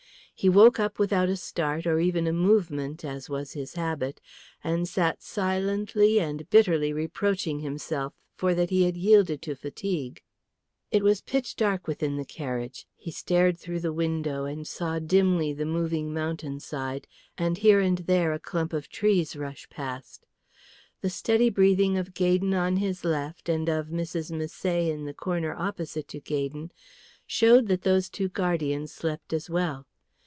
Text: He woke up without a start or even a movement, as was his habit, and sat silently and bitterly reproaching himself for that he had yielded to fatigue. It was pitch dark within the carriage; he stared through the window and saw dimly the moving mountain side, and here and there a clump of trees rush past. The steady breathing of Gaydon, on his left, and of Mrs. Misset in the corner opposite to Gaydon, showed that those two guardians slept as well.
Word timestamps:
He 0.33 0.49
woke 0.49 0.79
up 0.79 0.97
without 0.97 1.29
a 1.29 1.37
start 1.37 1.85
or 1.85 1.99
even 1.99 2.25
a 2.25 2.33
movement, 2.33 3.05
as 3.05 3.29
was 3.29 3.51
his 3.53 3.75
habit, 3.75 4.19
and 4.63 4.89
sat 4.89 5.21
silently 5.21 6.19
and 6.19 6.49
bitterly 6.49 6.91
reproaching 6.91 7.59
himself 7.59 8.15
for 8.33 8.55
that 8.55 8.71
he 8.71 8.81
had 8.85 8.97
yielded 8.97 9.43
to 9.43 9.53
fatigue. 9.53 10.23
It 10.89 11.03
was 11.03 11.21
pitch 11.21 11.55
dark 11.55 11.85
within 11.87 12.15
the 12.17 12.25
carriage; 12.25 12.87
he 12.95 13.11
stared 13.11 13.59
through 13.59 13.81
the 13.81 13.93
window 13.93 14.45
and 14.45 14.65
saw 14.65 14.97
dimly 14.97 15.53
the 15.53 15.67
moving 15.67 16.11
mountain 16.11 16.59
side, 16.59 17.05
and 17.37 17.59
here 17.59 17.79
and 17.79 17.99
there 17.99 18.33
a 18.33 18.39
clump 18.39 18.73
of 18.73 18.89
trees 18.89 19.35
rush 19.35 19.69
past. 19.69 20.25
The 21.01 21.11
steady 21.11 21.51
breathing 21.51 21.99
of 21.99 22.15
Gaydon, 22.15 22.55
on 22.55 22.77
his 22.77 23.05
left, 23.05 23.47
and 23.47 23.69
of 23.69 23.89
Mrs. 23.89 24.31
Misset 24.31 24.89
in 24.89 25.05
the 25.05 25.13
corner 25.13 25.53
opposite 25.53 26.07
to 26.07 26.19
Gaydon, 26.19 26.71
showed 27.27 27.67
that 27.67 27.83
those 27.83 28.09
two 28.09 28.27
guardians 28.27 28.91
slept 28.91 29.33
as 29.33 29.47
well. 29.47 29.85